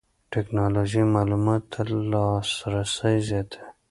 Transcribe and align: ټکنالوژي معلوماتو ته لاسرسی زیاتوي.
ټکنالوژي 0.33 1.03
معلوماتو 1.15 1.67
ته 1.73 1.81
لاسرسی 2.11 3.15
زیاتوي. 3.29 3.67